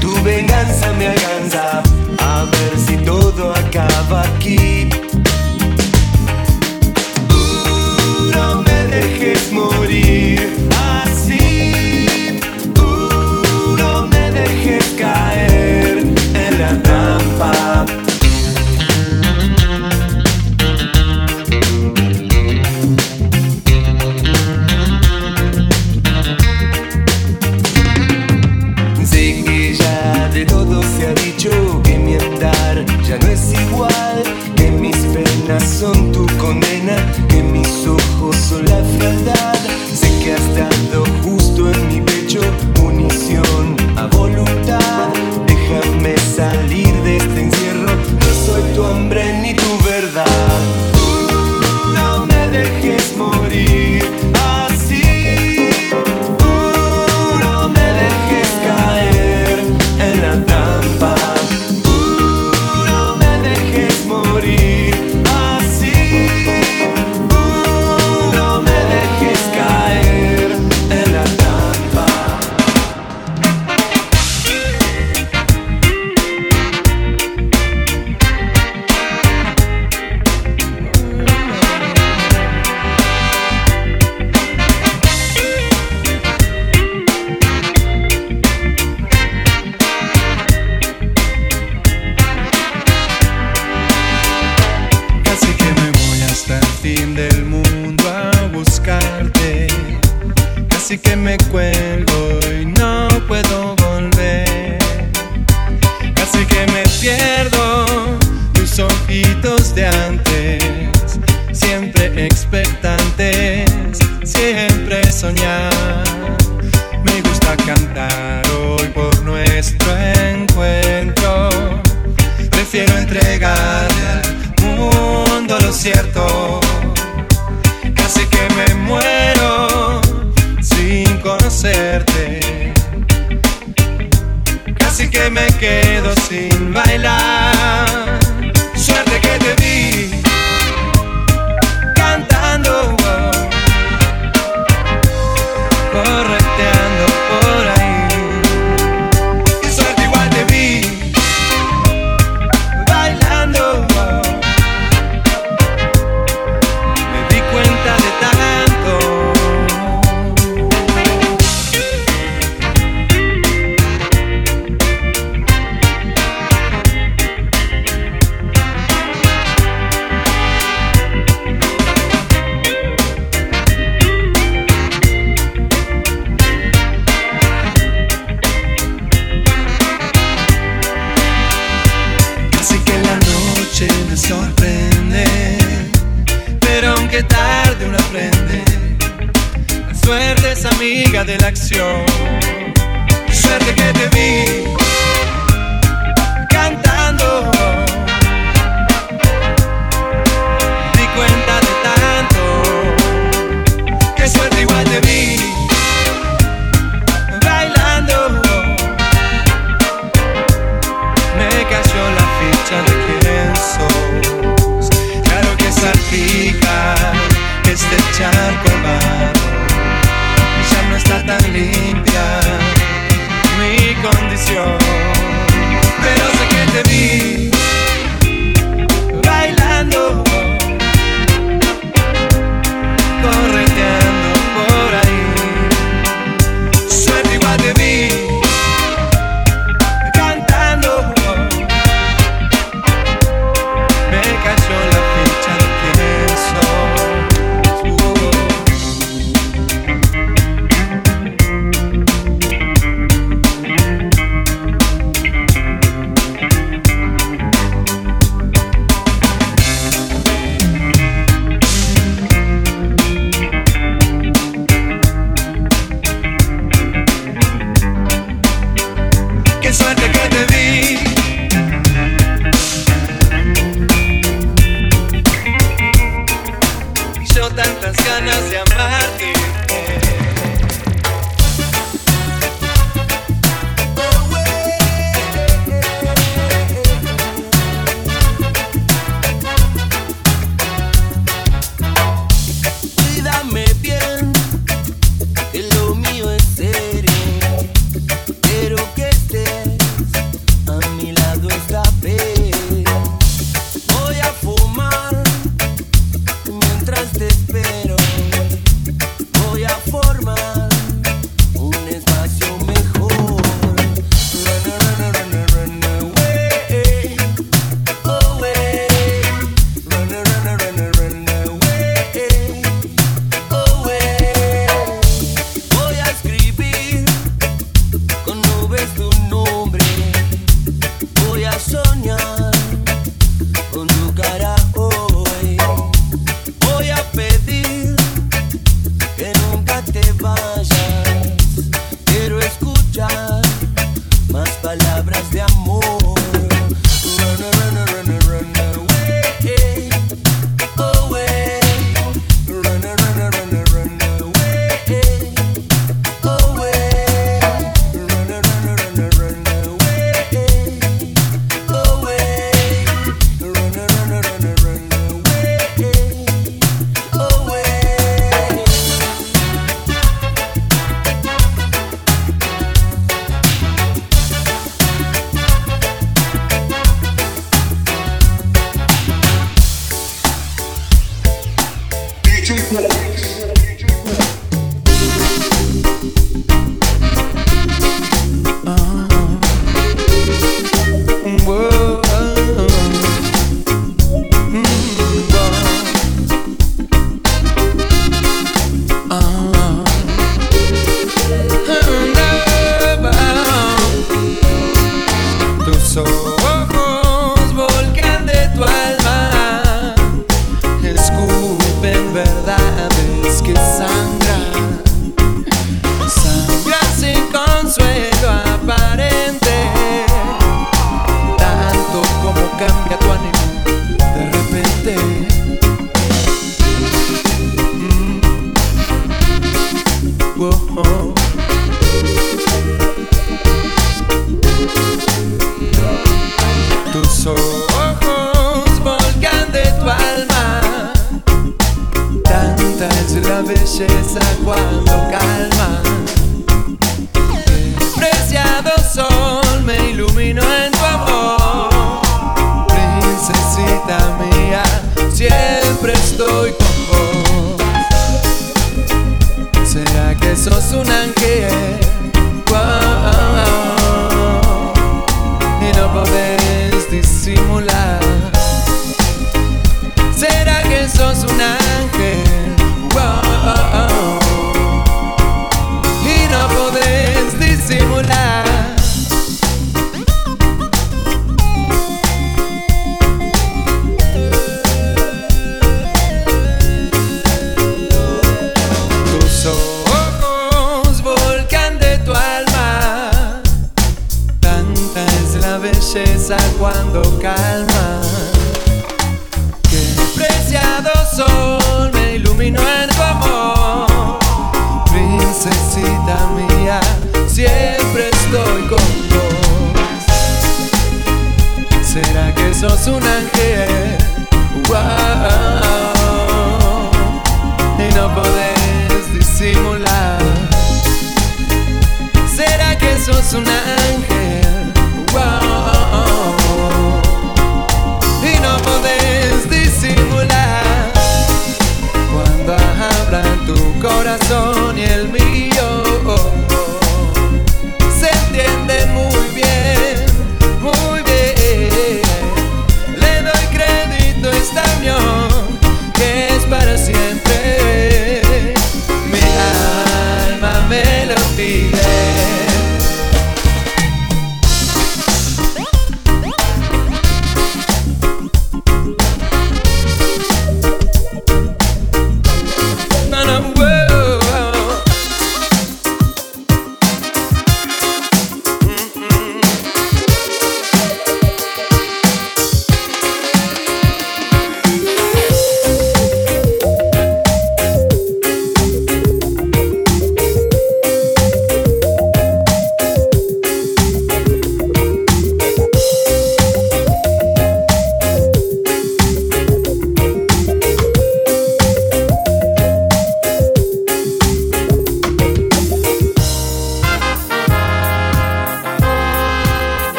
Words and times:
tu 0.00 0.12
venganza, 0.22 0.92
me 0.98 1.08
alcanza. 1.08 1.82
A 2.18 2.44
ver 2.44 2.78
si 2.78 2.96
todo 2.98 3.52
acaba 3.52 4.22
aquí. 4.22 4.88
No 8.34 8.62
me 8.62 8.86
dejes 8.86 9.52
morir. 9.52 10.61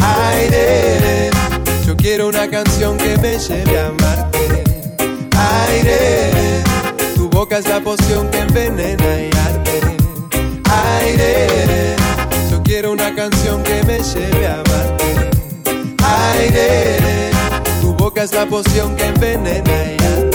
Aire, 0.00 1.30
yo 1.86 1.96
quiero 1.96 2.26
una 2.26 2.50
canción 2.50 2.96
que 2.96 3.16
me 3.18 3.38
lleve 3.38 3.78
a 3.78 3.86
amarte. 3.86 4.64
Aire, 5.68 6.32
tu 7.14 7.30
boca 7.30 7.58
es 7.58 7.68
la 7.68 7.80
poción 7.80 8.28
que 8.32 8.38
envenena 8.38 9.20
y 9.20 9.30
arde. 9.46 9.80
Aire, 10.98 11.94
yo 12.50 12.60
quiero 12.64 12.90
una 12.90 13.14
canción 13.14 13.62
que 13.62 13.84
me 13.84 14.00
lleve 14.00 14.46
a 14.48 14.54
amarte. 14.54 15.30
Aire, 16.32 17.30
tu 17.80 17.94
boca 17.94 18.24
es 18.24 18.34
la 18.34 18.44
poción 18.46 18.96
que 18.96 19.04
envenena 19.04 19.70
y 19.70 20.04
arde. 20.04 20.33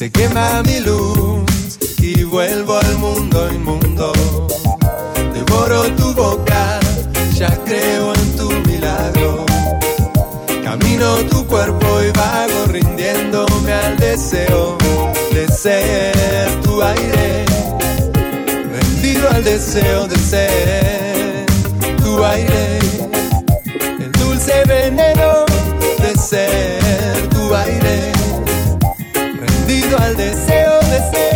Se 0.00 0.10
quema 0.10 0.62
mi 0.62 0.80
luz 0.80 1.78
y 1.98 2.22
vuelvo 2.22 2.78
al 2.78 2.96
mundo 2.96 3.52
inmundo. 3.52 4.14
Devoro 5.34 5.82
tu 5.94 6.14
boca, 6.14 6.80
ya 7.34 7.54
creo 7.66 8.14
en 8.14 8.34
tu 8.34 8.50
milagro. 8.66 9.44
Camino 10.64 11.16
tu 11.30 11.46
cuerpo 11.46 12.00
y 12.02 12.10
vago 12.12 12.64
rindiéndome 12.68 13.74
al 13.74 13.98
deseo 13.98 14.78
de 15.34 15.46
ser 15.48 16.48
tu 16.62 16.80
aire. 16.80 17.44
Rendido 18.72 19.28
al 19.28 19.44
deseo 19.44 20.08
de 20.08 20.16
ser 20.16 21.46
tu 22.02 22.24
aire 22.24 22.78
el 24.00 24.12
dulce 24.12 24.64
veneno 24.66 25.09
al 29.78 30.16
deseo 30.16 30.80
de. 30.80 31.29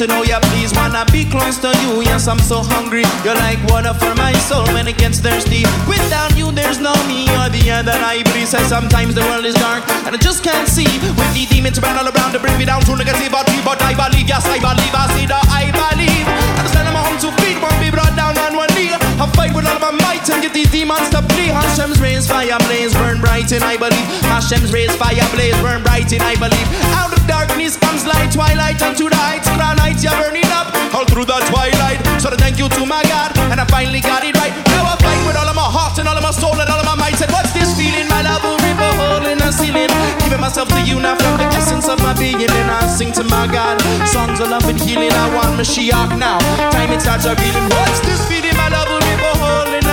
to 0.00 0.06
know 0.06 0.22
you, 0.24 0.40
Please 0.48 0.72
wanna 0.72 1.04
be 1.12 1.28
close 1.28 1.58
to 1.60 1.68
you. 1.84 2.00
Yes, 2.00 2.26
I'm 2.26 2.38
so 2.38 2.64
hungry. 2.64 3.04
You're 3.20 3.36
like 3.36 3.60
water 3.68 3.92
for 3.92 4.14
my 4.14 4.32
soul 4.48 4.64
when 4.72 4.88
it 4.88 4.96
gets 4.96 5.20
thirsty. 5.20 5.60
Without 5.84 6.32
you, 6.38 6.50
there's 6.52 6.80
no 6.80 6.94
me. 7.04 7.28
or 7.36 7.52
the 7.52 7.68
other 7.68 7.92
I 7.92 8.22
Please 8.32 8.48
says 8.48 8.66
sometimes 8.68 9.14
the 9.14 9.20
world 9.28 9.44
is 9.44 9.54
dark 9.54 9.84
and 10.08 10.16
I 10.16 10.18
just 10.18 10.42
can't 10.42 10.68
see. 10.68 10.88
With 11.04 11.32
the 11.36 11.44
demons 11.52 11.78
around 11.78 11.98
all 12.00 12.08
around 12.08 12.32
to 12.32 12.40
bring 12.40 12.56
me 12.56 12.64
down 12.64 12.80
to 12.88 12.92
negativity, 12.96 13.28
but 13.28 13.44
but 13.64 13.82
I 13.82 13.92
believe. 13.92 14.26
Yes, 14.26 14.46
I 14.46 14.56
believe. 14.56 14.94
I 14.96 15.04
see 15.12 15.26
the 15.28 15.36
I 15.36 15.68
believe. 15.68 16.24
I 16.24 16.64
stand 16.72 16.88
on 16.88 16.94
my 16.96 17.04
own 17.04 17.20
two 17.20 17.32
feet, 17.44 17.60
won't 17.60 17.76
be 17.80 17.90
brought 17.90 18.16
down 18.16 18.38
on 18.38 18.56
one 18.56 18.72
knee. 18.72 18.99
I 19.20 19.28
fight 19.36 19.52
with 19.52 19.68
all 19.68 19.76
my 19.78 19.92
might 19.92 20.24
and 20.32 20.40
get 20.40 20.56
these 20.56 20.72
demons 20.72 21.12
to 21.12 21.20
flee. 21.36 21.52
Hashem's 21.52 22.00
rays, 22.00 22.24
fire 22.24 22.56
blaze, 22.64 22.96
burn 22.96 23.20
bright 23.20 23.52
and 23.52 23.62
I 23.62 23.76
believe. 23.76 24.08
Hashem's 24.32 24.72
rays, 24.72 24.88
fire 24.96 25.28
blaze, 25.36 25.52
burn 25.60 25.84
bright 25.84 26.08
and 26.08 26.24
I 26.24 26.40
believe. 26.40 26.68
Out 26.96 27.12
of 27.12 27.20
darkness 27.28 27.76
comes 27.76 28.08
light, 28.08 28.32
twilight 28.32 28.80
unto 28.80 29.12
the 29.12 29.20
heights. 29.20 29.44
Crown 29.52 29.76
lights, 29.76 30.00
you're 30.00 30.16
burning 30.16 30.48
up 30.56 30.72
all 30.96 31.04
through 31.04 31.28
the 31.28 31.36
twilight. 31.52 32.00
So 32.16 32.32
thank 32.32 32.56
you 32.56 32.72
to 32.72 32.82
my 32.88 33.04
God, 33.12 33.36
and 33.52 33.60
I 33.60 33.64
finally 33.68 34.00
got 34.00 34.24
it 34.24 34.32
right. 34.40 34.56
Now 34.72 34.88
I 34.88 34.96
fight 34.96 35.20
with 35.28 35.36
all 35.36 35.48
of 35.48 35.56
my 35.56 35.68
heart 35.68 36.00
and 36.00 36.08
all 36.08 36.16
of 36.16 36.24
my 36.24 36.32
soul 36.32 36.56
and 36.56 36.68
all 36.72 36.80
of 36.80 36.88
my 36.88 36.96
might. 36.96 37.20
Said, 37.20 37.28
what's 37.28 37.52
this 37.52 37.76
feeling? 37.76 38.08
My 38.08 38.24
love 38.24 38.40
will 38.40 38.56
rip 38.64 38.80
a 38.80 38.90
hole 38.96 39.26
in 39.28 39.36
the 39.36 39.52
ceiling. 39.52 39.92
Giving 40.24 40.40
myself 40.40 40.72
to 40.72 40.80
you 40.88 40.96
now 40.96 41.20
from 41.20 41.36
the 41.36 41.44
essence 41.52 41.92
of 41.92 42.00
my 42.00 42.16
being. 42.16 42.40
And 42.40 42.70
I 42.72 42.88
sing 42.88 43.12
to 43.20 43.24
my 43.28 43.44
God 43.52 43.76
songs 44.08 44.40
of 44.40 44.48
love 44.48 44.64
and 44.64 44.80
healing. 44.80 45.12
I 45.12 45.28
want 45.36 45.60
Mashiach 45.60 46.16
now. 46.16 46.40
Time 46.72 46.88
it 46.88 47.04
starts, 47.04 47.28
I'm 47.28 47.36
feeling. 47.36 47.68
What's 47.68 48.00
this 48.00 48.24
feeling? 48.24 48.56
My 48.56 48.72
love 48.72 48.88
will 48.88 49.04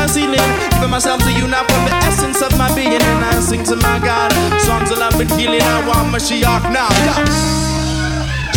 and 0.08 0.14
ceiling. 0.14 0.48
Giving 0.72 0.90
myself 0.90 1.22
to 1.24 1.32
you 1.32 1.48
now 1.48 1.64
from 1.68 1.84
the 1.86 1.94
essence 2.08 2.42
of 2.42 2.58
my 2.58 2.74
being. 2.76 3.02
And 3.02 3.26
I 3.26 3.40
sing 3.40 3.64
to 3.66 3.76
my 3.76 4.00
God 4.00 4.32
songs 4.62 4.92
of 4.92 5.00
love 5.00 5.20
and 5.20 5.30
healing. 5.32 5.62
I 5.62 5.88
want 5.88 6.12
my 6.12 6.20
Mashiach 6.20 6.72
now. 6.72 6.90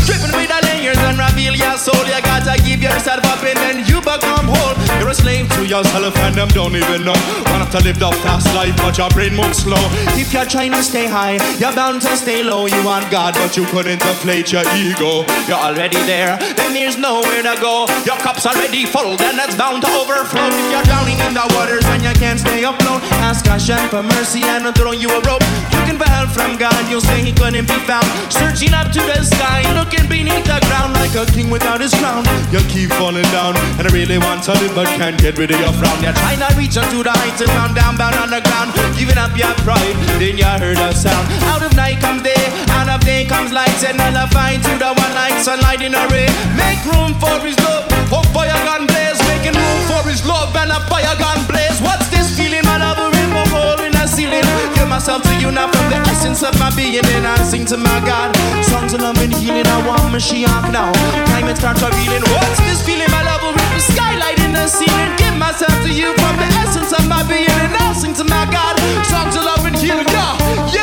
Stripping 0.02 0.34
away 0.34 0.46
the 0.46 0.58
layers 0.66 0.98
and 0.98 1.18
reveal 1.18 1.54
your 1.54 1.76
soul. 1.76 2.04
You 2.06 2.20
gotta 2.22 2.56
give 2.62 2.82
yourself 2.82 3.24
up 3.24 3.42
and 3.42 3.58
then 3.58 3.86
you 3.86 4.00
become 4.00 4.46
whole. 4.46 4.79
A 5.10 5.14
slave 5.14 5.50
to 5.58 5.66
yourself 5.66 6.16
and 6.18 6.36
them 6.36 6.46
don't 6.54 6.76
even 6.76 7.02
know. 7.02 7.18
Want 7.50 7.66
to 7.72 7.82
live 7.82 7.98
the 7.98 8.12
fast 8.22 8.46
life, 8.54 8.76
but 8.76 8.96
your 8.96 9.10
brain 9.10 9.34
moves 9.34 9.66
slow. 9.66 9.82
If 10.14 10.32
you're 10.32 10.46
trying 10.46 10.70
to 10.70 10.84
stay 10.84 11.08
high, 11.08 11.34
you're 11.58 11.74
bound 11.74 12.02
to 12.02 12.16
stay 12.16 12.44
low. 12.44 12.66
You 12.66 12.78
want 12.84 13.10
God, 13.10 13.34
but 13.34 13.56
you 13.56 13.66
couldn't 13.66 13.98
deflate 13.98 14.52
your 14.52 14.62
ego. 14.70 15.26
You're 15.50 15.58
already 15.58 15.98
there, 16.06 16.38
then 16.54 16.74
there's 16.74 16.96
nowhere 16.96 17.42
to 17.42 17.58
go. 17.58 17.90
Your 18.06 18.22
cup's 18.22 18.46
already 18.46 18.86
full, 18.86 19.16
then 19.16 19.34
it's 19.42 19.56
bound 19.56 19.82
to 19.82 19.90
overflow. 19.90 20.46
If 20.46 20.70
you're 20.70 20.86
drowning 20.86 21.18
in 21.26 21.34
the 21.34 21.42
waters 21.58 21.82
and 21.90 22.06
you 22.06 22.14
can't 22.14 22.38
stay 22.38 22.62
afloat, 22.62 23.02
ask 23.18 23.44
Hashem 23.46 23.90
for 23.90 24.04
mercy 24.04 24.46
and 24.46 24.62
I'll 24.62 24.72
throw 24.72 24.92
you 24.92 25.10
a 25.10 25.18
rope. 25.26 25.42
Looking 25.74 25.98
for 25.98 26.06
help 26.06 26.30
from 26.30 26.54
God, 26.54 26.78
you'll 26.86 27.02
say 27.02 27.18
he 27.18 27.32
couldn't 27.32 27.66
be 27.66 27.78
found. 27.82 28.06
Searching 28.30 28.74
up 28.74 28.94
to 28.94 29.02
the 29.02 29.26
sky, 29.26 29.66
looking 29.74 30.06
beneath 30.06 30.46
the 30.46 30.62
ground 30.70 30.94
like 31.02 31.18
a 31.18 31.26
king 31.34 31.50
without 31.50 31.80
his 31.80 31.94
crown. 31.98 32.22
You 32.54 32.62
keep 32.70 32.94
falling 32.94 33.26
down, 33.34 33.58
and 33.74 33.88
I 33.88 33.90
really 33.90 34.18
want 34.18 34.46
to 34.46 34.54
live, 34.54 34.74
but 34.78 34.86
can't 35.00 35.16
get 35.16 35.38
rid 35.40 35.48
of 35.48 35.56
your 35.56 35.72
frown. 35.80 35.96
You're 36.04 36.12
trying 36.12 36.44
to 36.44 36.50
reach 36.60 36.76
onto 36.76 37.00
the 37.00 37.08
heights 37.08 37.40
and 37.40 37.48
found 37.56 37.72
down, 37.72 37.96
bound 37.96 38.20
on 38.20 38.28
the 38.28 38.44
ground. 38.44 38.68
Giving 39.00 39.16
up 39.16 39.32
your 39.32 39.48
pride, 39.64 39.96
then 40.20 40.36
you 40.36 40.44
heard 40.44 40.76
a 40.76 40.92
sound. 40.92 41.24
Out 41.48 41.64
of 41.64 41.72
night 41.72 42.04
comes 42.04 42.20
day, 42.20 42.36
out 42.76 42.84
of 42.84 43.00
day 43.00 43.24
comes 43.24 43.48
light, 43.48 43.72
and 43.80 43.96
nullify 43.96 44.60
to 44.60 44.72
the 44.76 44.92
one 44.92 45.14
light, 45.16 45.40
sunlight 45.40 45.80
in 45.80 45.96
a 45.96 46.04
ray. 46.12 46.28
Make 46.52 46.84
room 46.84 47.16
for 47.16 47.32
his 47.40 47.56
love, 47.64 47.88
hope 48.12 48.28
fire 48.36 48.52
gun 48.68 48.84
blaze, 48.84 49.16
making 49.24 49.56
room 49.56 49.80
for 49.88 50.04
his 50.04 50.20
love 50.28 50.52
and 50.52 50.68
a 50.68 50.80
fire 50.92 51.16
gun 51.16 51.40
blaze. 51.48 51.80
What's 51.80 52.12
this 52.12 52.36
feeling, 52.36 52.68
my 52.68 52.76
love? 52.76 53.00
A 53.00 53.08
rainbow 53.08 53.48
hole 53.48 53.80
in 53.80 53.96
the 53.96 54.04
ceiling. 54.04 54.44
Give 54.76 54.84
myself 54.84 55.24
to 55.24 55.34
you 55.40 55.48
now 55.48 55.72
from 55.72 55.88
the 55.88 55.96
essence 56.12 56.44
of 56.44 56.52
my 56.60 56.68
being, 56.76 57.00
and 57.00 57.24
I 57.24 57.40
sing 57.40 57.64
to 57.72 57.80
my 57.80 58.04
God. 58.04 58.36
Songs 58.68 58.92
of 58.92 59.00
love 59.00 59.16
and 59.24 59.32
healing, 59.32 59.64
I 59.64 59.80
want 59.80 60.12
Mashiach 60.12 60.68
now. 60.68 60.92
Time 61.32 61.48
it 61.48 61.56
starts 61.56 61.80
revealing. 61.80 62.20
What's 62.36 62.60
this 62.68 62.84
feeling, 62.84 63.08
my 63.08 63.24
love? 63.24 63.69
Skylight 63.80 64.38
in 64.44 64.52
the 64.52 64.66
ceiling. 64.68 65.16
Give 65.16 65.36
myself 65.36 65.72
to 65.82 65.90
you 65.92 66.12
from 66.20 66.36
the 66.36 66.48
essence 66.60 66.92
of 66.92 67.08
my 67.08 67.22
being, 67.24 67.48
and 67.48 67.74
I 67.74 67.92
sing 67.92 68.14
to 68.14 68.24
my 68.24 68.44
God. 68.52 68.76
Songs 69.08 69.34
of 69.36 69.44
love 69.44 69.64
and 69.64 69.76
healing, 69.76 70.06
yeah, 70.08 70.36
yeah, 70.68 70.79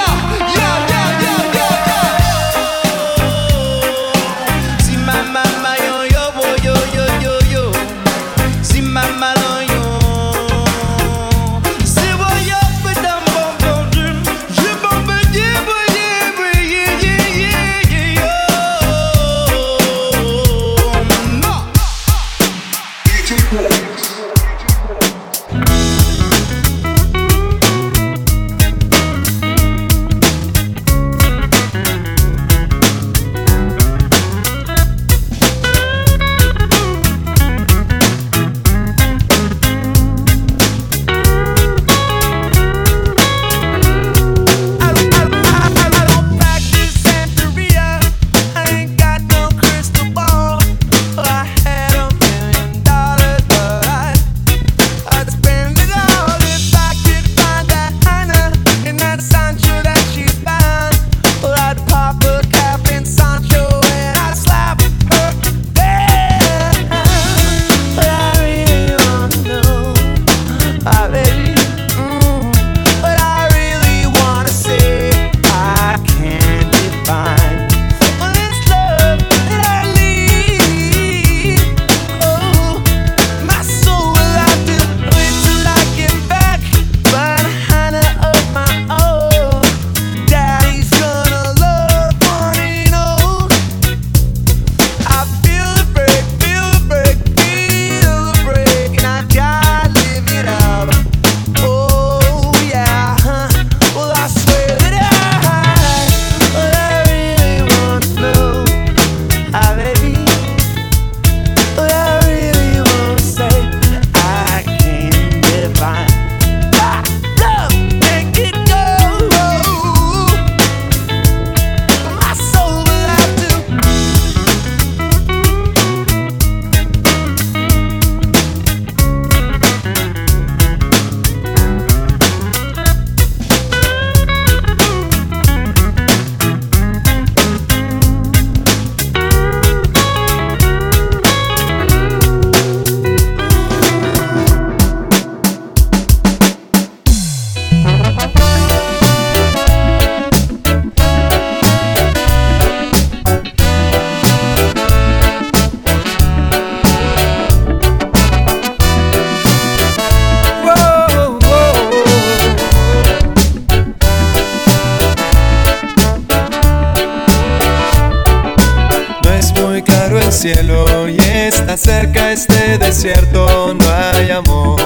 cerca 172.02 172.32
este 172.32 172.78
desierto, 172.78 173.74
no 173.74 173.86
hay 173.90 174.30
amor 174.30 174.80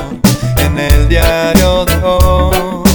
en 0.60 0.80
el 0.80 1.10
diario 1.10 1.84
de 1.84 1.96
hoy. 2.04 2.90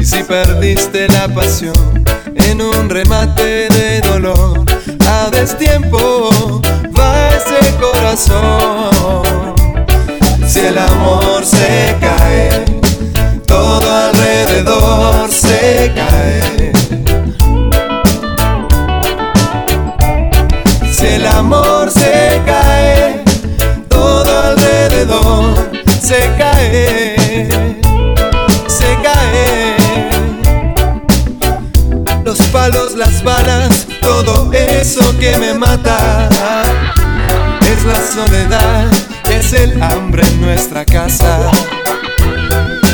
Y 0.00 0.04
si 0.04 0.24
perdiste 0.24 1.06
la 1.06 1.28
pasión 1.28 2.04
en 2.34 2.60
un 2.60 2.90
remate 2.90 3.68
de 3.68 4.00
dolor, 4.00 4.64
a 5.08 5.30
destiempo 5.30 6.60
va 6.98 7.28
ese 7.28 7.76
corazón. 7.76 9.54
Si 10.44 10.58
el 10.58 10.76
amor 10.76 11.44
se 11.44 11.96
cae, 12.00 12.64
todo 13.46 13.86
alrededor 14.08 15.30
se 15.30 15.92
cae. 15.94 16.53
Se 26.04 26.30
cae, 26.36 27.16
se 28.66 28.98
cae. 29.02 30.10
Los 32.22 32.36
palos, 32.52 32.94
las 32.94 33.24
balas, 33.24 33.86
todo 34.02 34.52
eso 34.52 35.18
que 35.18 35.38
me 35.38 35.54
mata 35.54 36.28
es 37.62 37.84
la 37.84 38.00
soledad, 38.06 38.86
es 39.30 39.54
el 39.54 39.82
hambre 39.82 40.26
en 40.26 40.42
nuestra 40.42 40.84
casa. 40.84 41.50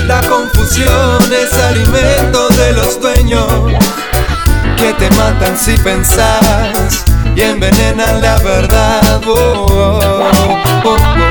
La 0.07 0.21
confusión 0.21 1.19
es 1.33 1.53
alimento 1.65 2.49
de 2.51 2.73
los 2.75 3.01
dueños 3.01 3.73
que 4.77 4.93
te 4.95 5.11
matan 5.17 5.59
si 5.59 5.77
pensás 5.79 7.05
y 7.35 7.41
envenenan 7.41 8.21
la 8.23 8.39
verdad. 8.39 9.21
Oh, 9.27 9.67
oh, 9.69 10.31
oh, 10.85 11.30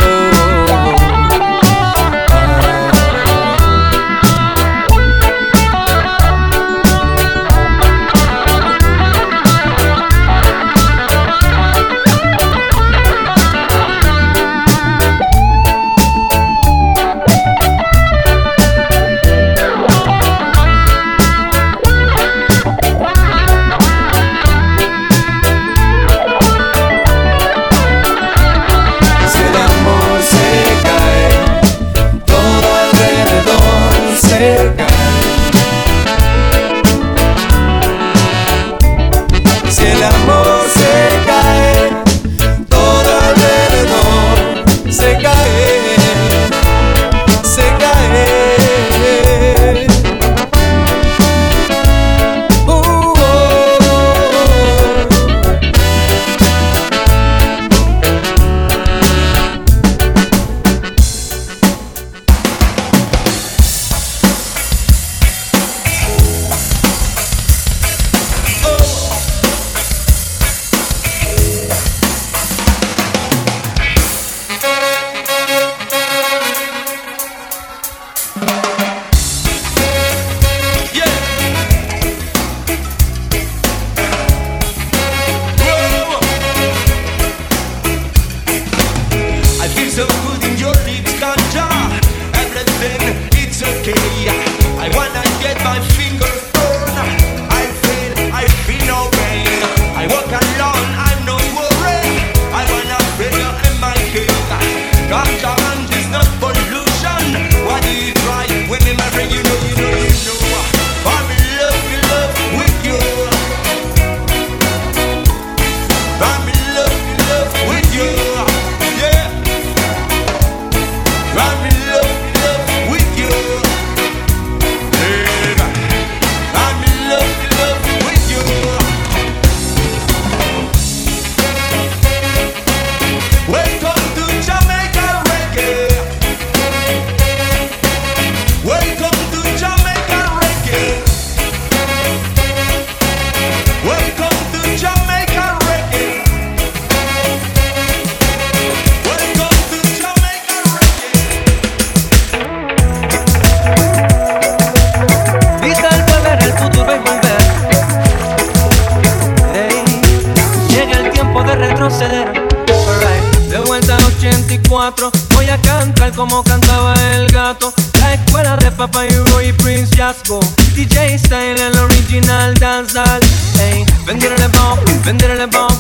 El 171.60 171.78
original 171.78 172.54
dancehall. 172.54 173.22
Ey, 173.60 173.86
venderle 174.06 174.48
bomb, 174.48 174.80
venderle 175.04 175.46
bomb. 175.48 175.76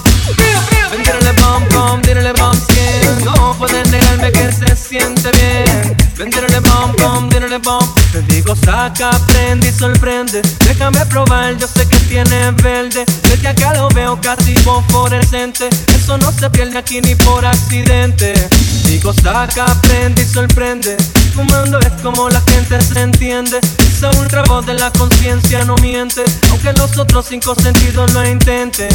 Venderle 0.92 1.39
bomb, 1.74 2.02
venderle 2.06 2.34
bomb 2.34 2.56
skin. 2.56 3.26
No 3.26 3.56
pueden 3.58 3.90
negarme 3.92 4.32
que 4.32 4.52
se 4.52 4.76
siente 4.76 5.32
bien. 5.32 5.96
Venderle 6.18 6.60
bomb, 6.60 6.96
bomb, 7.00 7.32
venderle 7.32 7.58
bomb. 7.60 7.88
Te 8.12 8.22
digo, 8.24 8.56
saca, 8.56 9.12
prende 9.28 9.70
y 9.70 9.72
sorprende. 9.72 10.42
Déjame 10.66 11.06
probar, 11.06 11.58
yo 11.58 11.68
sé 11.68 11.88
que 11.88 11.98
tiene 12.00 12.52
verde. 12.64 13.06
Desde 13.24 13.48
acá 13.48 13.74
lo 13.74 13.90
veo 13.90 14.20
casi 14.22 14.56
fosforescente. 14.58 15.70
Eso 15.96 16.18
no 16.18 16.32
se 16.32 16.50
pierde 16.50 16.78
aquí 16.78 17.02
ni 17.02 17.16
por 17.16 17.46
accidente. 17.46 18.34
Digo, 18.86 19.14
saca, 19.14 19.66
prende 19.82 20.24
y 20.24 20.26
sorprende. 20.26 20.98
Fumando 21.34 21.80
es 21.80 22.02
como 22.02 22.30
la 22.30 22.42
gente 22.42 22.82
se 22.82 23.02
entiende. 23.02 23.60
Esa 23.80 24.10
ultra 24.20 24.44
voz 24.44 24.66
de 24.66 24.74
la 24.74 24.92
conciencia 24.92 25.64
no 25.64 25.76
miente. 25.76 26.24
Aunque 26.50 26.74
los 26.74 26.98
otros 26.98 27.28
cinco 27.30 27.56
sentidos 27.56 28.12
lo 28.14 28.26
intenten. 28.28 28.90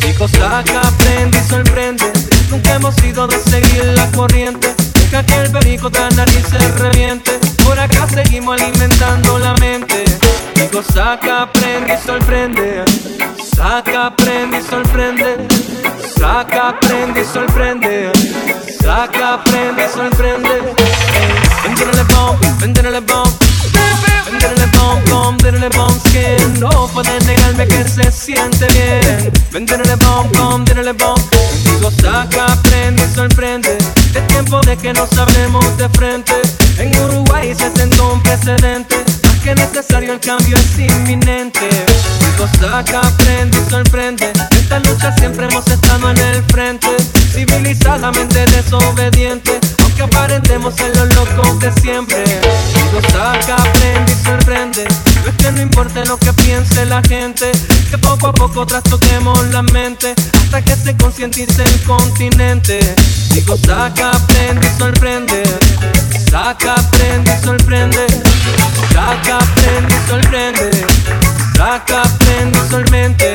Digo, 0.00 0.28
saca, 0.28 0.82
prende 0.98 1.38
y 1.38 1.48
sorprende. 1.48 2.09
Nunca 2.50 2.74
hemos 2.74 2.94
sido 2.96 3.26
de 3.26 3.38
seguir 3.38 3.84
la 3.94 4.10
corriente. 4.12 4.74
Deja 4.94 5.24
que 5.24 5.34
el 5.34 5.50
perico 5.50 5.90
la 5.90 6.08
nariz 6.10 6.44
se 6.50 6.58
reviente. 6.78 7.38
Por 7.64 7.78
acá 7.78 8.06
seguimos 8.08 8.60
alimentando 8.60 9.38
la 9.38 9.54
mente. 9.54 10.04
Digo, 10.54 10.82
saca, 10.82 11.50
prende 11.52 11.94
y 11.94 12.06
sorprende. 12.06 12.84
Saca, 13.56 14.14
prende 14.16 14.58
y 14.58 14.62
sorprende. 14.62 15.48
Saca, 16.18 16.78
prende 16.80 17.22
y 17.22 17.24
sorprende. 17.24 18.12
Saca, 18.80 19.42
prende 19.44 19.84
y 19.84 19.88
sorprende. 19.88 20.74
Venderle 21.64 22.02
bomb, 22.04 22.60
venderle 22.60 23.00
bomb. 23.00 23.32
Venderle 24.26 24.66
bomb, 24.66 25.10
bomb, 25.10 25.42
venderle 25.42 25.68
bomb 25.76 26.00
skin. 26.06 26.60
No 26.60 26.88
pueden 26.88 27.24
negarme 27.26 27.66
que 27.66 27.84
se 27.88 28.10
siente 28.10 28.66
bien. 28.68 29.32
Venderle 29.50 29.96
bomb, 29.96 30.32
bomb, 30.36 30.64
venderle 30.66 30.92
bomb. 30.92 31.20
Digo, 31.80 31.92
saca, 31.92 32.44
aprende 32.44 33.02
y 33.02 33.14
sorprende. 33.14 33.78
Es 34.14 34.26
tiempo 34.26 34.60
de 34.60 34.76
que 34.76 34.92
nos 34.92 35.16
hablemos 35.16 35.64
de 35.78 35.88
frente. 35.88 36.34
En 36.76 36.94
Uruguay 37.04 37.54
se 37.54 37.74
sentó 37.74 38.12
un 38.12 38.22
precedente. 38.22 38.96
Más 39.24 39.36
que 39.36 39.54
necesario, 39.54 40.12
el 40.12 40.20
cambio 40.20 40.58
es 40.58 40.78
inminente. 40.78 41.70
Digo, 42.20 42.46
saca, 42.60 43.00
aprende 43.00 43.56
y 43.56 43.70
sorprende. 43.70 44.30
Esta 44.50 44.78
lucha 44.80 45.10
siempre 45.16 45.46
hemos 45.46 45.66
estado 45.68 46.10
en 46.10 46.18
el 46.18 46.44
frente. 46.52 46.88
Civilizadamente 47.32 48.44
desobediente. 48.44 49.58
Aunque 49.82 50.02
aparentemos 50.02 50.74
ser 50.74 50.94
los 50.94 51.14
locos 51.14 51.60
de 51.60 51.72
siempre. 51.80 52.24
Digo, 52.74 53.00
saca, 53.10 53.56
aprende 53.56 54.12
y 54.12 54.22
sorprende. 54.22 54.84
Que 55.40 55.52
no 55.52 55.62
importe 55.62 56.04
lo 56.04 56.18
que 56.18 56.32
piense 56.34 56.84
la 56.84 57.00
gente. 57.02 57.50
Que 57.90 57.96
poco 57.96 58.28
a 58.28 58.32
poco 58.32 58.66
trastoquemos 58.66 59.46
la 59.48 59.62
mente. 59.62 60.14
Hasta 60.44 60.62
que 60.62 60.76
se 60.76 60.94
concientice 60.96 61.62
el 61.62 61.82
continente. 61.82 62.78
Digo, 63.30 63.56
saca, 63.56 64.10
aprende 64.10 64.66
y 64.66 64.78
sorprende. 64.78 65.42
Saca, 66.30 66.74
aprende 66.74 67.34
y 67.34 67.44
sorprende. 67.44 68.06
Saca, 68.92 69.38
aprende 69.38 69.94
y 69.94 70.08
sorprende. 70.08 70.86
Saca, 71.56 72.02
aprende 72.02 72.58
y 72.58 72.70
sorprende. 72.70 73.34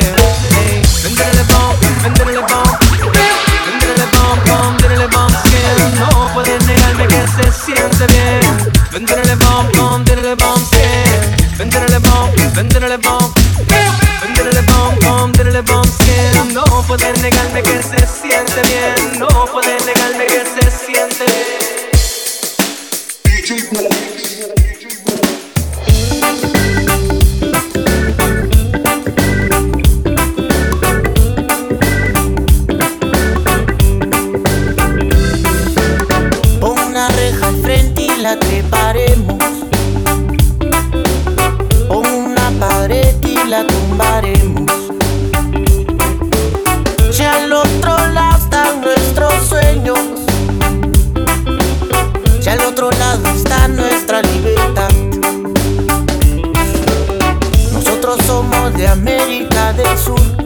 Hey, 0.51 0.81
vendele 1.03 1.43
bomb, 1.43 2.03
vendele 2.03 2.39
bomb. 2.39 2.79
Vendele 3.65 4.05
bomb, 4.13 4.39
bomb, 4.45 4.81
vendele 4.81 5.07
bomb. 5.07 5.33
Que 5.43 5.99
no 5.99 6.29
puedes 6.33 6.65
negarme 6.67 7.07
que 7.07 7.25
se 7.35 7.51
siente 7.65 8.05
bien. 8.07 8.73
Vendele 8.91 9.35
bomb, 9.35 9.75
bomb, 9.75 10.05
vendele 10.05 10.35
bomb. 10.35 10.69
Que 10.69 11.34
vendele 11.57 11.99
bomb, 11.99 12.35
vendele 12.53 12.97
bomb. 12.97 13.33
Vendele 14.21 14.61
bomb, 14.63 14.99
bomb, 15.03 15.35
vendele 15.35 15.61
bomb. 15.61 15.85
Que 15.97 16.53
no 16.53 16.63
puedes 16.87 17.21
negarme 17.21 17.61
que 17.63 17.81
se 17.81 18.07
siente 18.07 18.61
bien. 18.67 19.19
No 19.19 19.27
puedes 19.51 19.85
negarme 19.85 20.25
que 20.25 20.43
se 20.45 20.71
siente 20.71 21.25
tumbaremos. 43.95 44.71
Ya 47.17 47.35
al 47.35 47.53
otro 47.53 47.95
lado 48.13 48.37
están 48.37 48.81
nuestros 48.81 49.33
sueños. 49.47 49.99
Ya 52.41 52.53
al 52.53 52.61
otro 52.61 52.91
lado 52.91 53.27
está 53.29 53.67
nuestra 53.69 54.21
libertad. 54.21 54.89
Nosotros 57.71 58.17
somos 58.25 58.73
de 58.73 58.87
América 58.87 59.71
del 59.73 59.97
Sur. 59.97 60.44